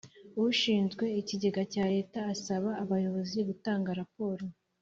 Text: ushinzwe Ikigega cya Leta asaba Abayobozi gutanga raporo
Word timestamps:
ushinzwe 0.45 1.05
Ikigega 1.21 1.61
cya 1.73 1.85
Leta 1.93 2.19
asaba 2.33 2.69
Abayobozi 2.83 3.37
gutanga 3.49 3.89
raporo 3.99 4.43